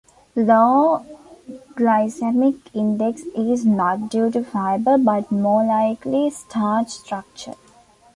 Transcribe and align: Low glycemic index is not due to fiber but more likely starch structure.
Low 0.35 1.05
glycemic 1.75 2.55
index 2.73 3.21
is 3.37 3.67
not 3.67 4.09
due 4.09 4.31
to 4.31 4.43
fiber 4.43 4.97
but 4.97 5.31
more 5.31 5.63
likely 5.63 6.31
starch 6.31 6.89
structure. 6.89 7.53